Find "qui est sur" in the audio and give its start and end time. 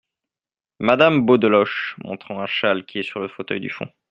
2.87-3.19